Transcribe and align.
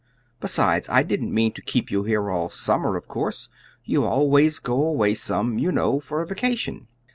Besides, 0.39 0.89
I 0.89 1.03
didn't 1.03 1.31
mean 1.31 1.53
to 1.53 1.61
keep 1.61 1.91
you 1.91 2.05
here 2.05 2.31
all 2.31 2.49
summer, 2.49 2.95
of 2.97 3.07
course. 3.07 3.49
You 3.85 4.03
always 4.03 4.57
go 4.57 4.81
away 4.81 5.13
some, 5.13 5.59
you 5.59 5.71
know, 5.71 5.99
for 5.99 6.23
a 6.23 6.25
vacation." 6.25 6.87